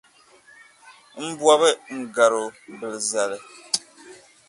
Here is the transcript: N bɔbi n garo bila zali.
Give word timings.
N 1.25 1.27
bɔbi 1.39 1.69
n 1.95 1.99
garo 2.15 2.43
bila 2.77 2.89
zali. 3.09 3.37